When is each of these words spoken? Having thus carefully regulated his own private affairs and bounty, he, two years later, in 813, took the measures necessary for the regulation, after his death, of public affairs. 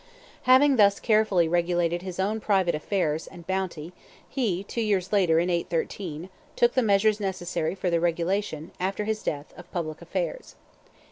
Having 0.49 0.77
thus 0.77 0.99
carefully 0.99 1.47
regulated 1.47 2.01
his 2.01 2.19
own 2.19 2.39
private 2.39 2.73
affairs 2.73 3.27
and 3.27 3.45
bounty, 3.45 3.93
he, 4.27 4.63
two 4.63 4.81
years 4.81 5.13
later, 5.13 5.37
in 5.37 5.47
813, 5.51 6.29
took 6.55 6.73
the 6.73 6.81
measures 6.81 7.19
necessary 7.19 7.75
for 7.75 7.91
the 7.91 7.99
regulation, 7.99 8.71
after 8.79 9.03
his 9.03 9.21
death, 9.21 9.53
of 9.55 9.71
public 9.71 10.01
affairs. 10.01 10.55